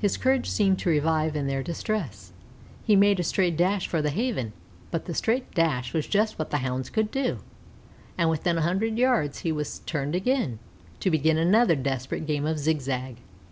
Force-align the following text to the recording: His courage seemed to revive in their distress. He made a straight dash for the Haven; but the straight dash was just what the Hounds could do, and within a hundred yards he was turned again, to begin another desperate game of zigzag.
His 0.00 0.16
courage 0.16 0.50
seemed 0.50 0.80
to 0.80 0.90
revive 0.90 1.36
in 1.36 1.46
their 1.46 1.62
distress. 1.62 2.32
He 2.82 2.96
made 2.96 3.20
a 3.20 3.22
straight 3.22 3.56
dash 3.56 3.86
for 3.86 4.02
the 4.02 4.10
Haven; 4.10 4.52
but 4.90 5.04
the 5.04 5.14
straight 5.14 5.54
dash 5.54 5.92
was 5.94 6.08
just 6.08 6.36
what 6.36 6.50
the 6.50 6.56
Hounds 6.58 6.90
could 6.90 7.12
do, 7.12 7.38
and 8.18 8.28
within 8.28 8.58
a 8.58 8.62
hundred 8.62 8.98
yards 8.98 9.42
he 9.42 9.52
was 9.52 9.78
turned 9.86 10.16
again, 10.16 10.58
to 10.98 11.12
begin 11.12 11.38
another 11.38 11.76
desperate 11.76 12.26
game 12.26 12.44
of 12.44 12.58
zigzag. 12.58 13.18